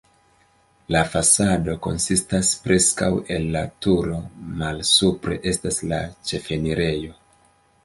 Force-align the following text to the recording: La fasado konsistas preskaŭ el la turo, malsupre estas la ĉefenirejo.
La 0.93 1.01
fasado 1.09 1.75
konsistas 1.87 2.49
preskaŭ 2.63 3.11
el 3.37 3.45
la 3.57 3.63
turo, 3.87 4.17
malsupre 4.63 5.39
estas 5.55 5.81
la 5.93 6.03
ĉefenirejo. 6.33 7.17